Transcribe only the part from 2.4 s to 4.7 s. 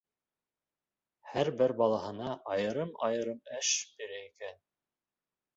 айырым-айырым эш бирә икән.